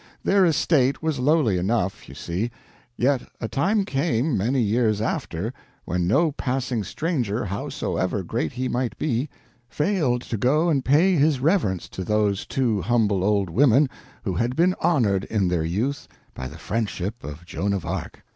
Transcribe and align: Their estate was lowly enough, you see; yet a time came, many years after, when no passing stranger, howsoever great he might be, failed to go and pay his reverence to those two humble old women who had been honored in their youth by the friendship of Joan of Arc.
Their 0.23 0.47
estate 0.47 1.03
was 1.03 1.19
lowly 1.19 1.59
enough, 1.59 2.09
you 2.09 2.15
see; 2.15 2.49
yet 2.97 3.21
a 3.39 3.47
time 3.47 3.85
came, 3.85 4.35
many 4.35 4.59
years 4.59 4.99
after, 4.99 5.53
when 5.85 6.07
no 6.07 6.31
passing 6.31 6.83
stranger, 6.83 7.45
howsoever 7.45 8.23
great 8.23 8.53
he 8.53 8.67
might 8.67 8.97
be, 8.97 9.29
failed 9.69 10.23
to 10.23 10.37
go 10.37 10.69
and 10.69 10.83
pay 10.83 11.13
his 11.17 11.39
reverence 11.39 11.87
to 11.89 12.03
those 12.03 12.47
two 12.47 12.81
humble 12.81 13.23
old 13.23 13.51
women 13.51 13.87
who 14.23 14.33
had 14.33 14.55
been 14.55 14.73
honored 14.81 15.25
in 15.25 15.47
their 15.49 15.63
youth 15.65 16.07
by 16.33 16.47
the 16.47 16.57
friendship 16.57 17.23
of 17.23 17.45
Joan 17.45 17.71
of 17.71 17.85
Arc. 17.85 18.23